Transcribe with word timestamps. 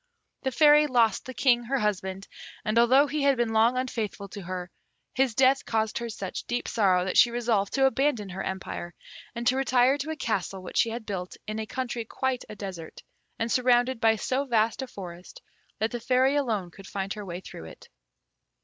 The 0.41 0.51
Fairy 0.51 0.87
lost 0.87 1.25
the 1.25 1.33
King, 1.35 1.63
her 1.65 1.77
husband, 1.77 2.27
and 2.65 2.79
although 2.79 3.05
he 3.05 3.21
had 3.21 3.37
been 3.37 3.53
long 3.53 3.77
unfaithful 3.77 4.27
to 4.29 4.41
her, 4.41 4.71
his 5.13 5.35
death 5.35 5.63
caused 5.63 5.99
her 5.99 6.09
such 6.09 6.45
deep 6.47 6.67
sorrow, 6.67 7.05
that 7.05 7.19
she 7.19 7.29
resolved 7.29 7.71
to 7.73 7.85
abandon 7.85 8.29
her 8.29 8.41
empire, 8.41 8.95
and 9.35 9.45
to 9.45 9.55
retire 9.55 9.99
to 9.99 10.09
a 10.09 10.15
castle 10.15 10.63
which 10.63 10.77
she 10.77 10.89
had 10.89 11.05
built 11.05 11.37
in 11.45 11.59
a 11.59 11.67
country 11.67 12.03
quite 12.03 12.43
a 12.49 12.55
desert, 12.55 13.03
and 13.37 13.51
surrounded 13.51 13.99
by 14.01 14.15
so 14.15 14.43
vast 14.45 14.81
a 14.81 14.87
forest 14.87 15.39
that 15.77 15.91
the 15.91 15.99
Fairy 15.99 16.35
alone 16.35 16.71
could 16.71 16.87
find 16.87 17.13
her 17.13 17.23
way 17.23 17.39
through 17.39 17.65
it. 17.65 17.87